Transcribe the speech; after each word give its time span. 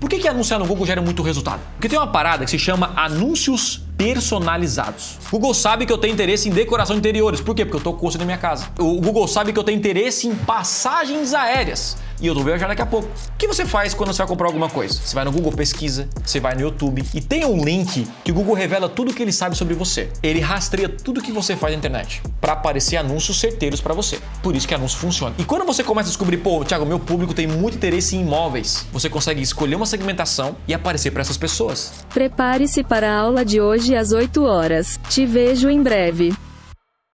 Por 0.00 0.08
que, 0.08 0.18
que 0.18 0.26
anunciar 0.26 0.58
no 0.58 0.64
Google 0.64 0.86
gera 0.86 1.02
muito 1.02 1.22
resultado? 1.22 1.60
Porque 1.74 1.86
tem 1.86 1.98
uma 1.98 2.06
parada 2.06 2.46
que 2.46 2.50
se 2.50 2.58
chama 2.58 2.90
anúncios 2.96 3.82
personalizados. 3.98 5.18
O 5.28 5.32
Google 5.32 5.52
sabe 5.52 5.84
que 5.84 5.92
eu 5.92 5.98
tenho 5.98 6.14
interesse 6.14 6.48
em 6.48 6.52
decoração 6.52 6.96
de 6.96 7.00
interiores. 7.00 7.42
Por 7.42 7.54
quê? 7.54 7.66
Porque 7.66 7.86
eu 7.86 7.92
estou 7.92 8.18
na 8.18 8.24
minha 8.24 8.38
casa. 8.38 8.68
O 8.78 8.98
Google 8.98 9.28
sabe 9.28 9.52
que 9.52 9.58
eu 9.58 9.62
tenho 9.62 9.76
interesse 9.76 10.26
em 10.26 10.34
passagens 10.34 11.34
aéreas 11.34 11.98
e 12.20 12.26
eu 12.26 12.34
vou 12.34 12.44
viajar 12.44 12.68
daqui 12.68 12.82
a 12.82 12.86
pouco. 12.86 13.08
O 13.08 13.36
que 13.38 13.46
você 13.46 13.64
faz 13.64 13.94
quando 13.94 14.12
você 14.12 14.18
vai 14.18 14.26
comprar 14.26 14.46
alguma 14.46 14.68
coisa? 14.68 15.00
Você 15.02 15.14
vai 15.14 15.24
no 15.24 15.32
Google 15.32 15.52
Pesquisa, 15.52 16.08
você 16.24 16.40
vai 16.40 16.54
no 16.54 16.60
YouTube 16.60 17.04
e 17.14 17.20
tem 17.20 17.44
um 17.44 17.64
link 17.64 18.06
que 18.24 18.30
o 18.30 18.34
Google 18.34 18.54
revela 18.54 18.88
tudo 18.88 19.10
o 19.10 19.14
que 19.14 19.22
ele 19.22 19.32
sabe 19.32 19.56
sobre 19.56 19.74
você. 19.74 20.10
Ele 20.22 20.40
rastreia 20.40 20.88
tudo 20.88 21.22
que 21.22 21.32
você 21.32 21.56
faz 21.56 21.72
na 21.72 21.78
internet 21.78 22.22
para 22.40 22.52
aparecer 22.52 22.96
anúncios 22.96 23.40
certeiros 23.40 23.80
para 23.80 23.94
você. 23.94 24.18
Por 24.42 24.54
isso 24.54 24.68
que 24.68 24.74
anúncio 24.74 24.98
funciona. 24.98 25.34
E 25.38 25.44
quando 25.44 25.64
você 25.64 25.82
começa 25.82 26.08
a 26.08 26.10
descobrir, 26.10 26.38
pô, 26.38 26.64
Thiago, 26.64 26.84
meu 26.86 26.98
público 26.98 27.34
tem 27.34 27.46
muito 27.46 27.76
interesse 27.76 28.16
em 28.16 28.20
imóveis, 28.20 28.86
você 28.92 29.08
consegue 29.08 29.40
escolher 29.40 29.74
uma 29.74 29.86
segmentação 29.86 30.56
e 30.66 30.74
aparecer 30.74 31.10
para 31.10 31.22
essas 31.22 31.36
pessoas. 31.36 31.92
Prepare-se 32.12 32.82
para 32.82 33.10
a 33.10 33.18
aula 33.18 33.44
de 33.44 33.60
hoje 33.60 33.94
às 33.94 34.12
8 34.12 34.42
horas. 34.44 35.00
Te 35.08 35.24
vejo 35.24 35.68
em 35.68 35.82
breve. 35.82 36.32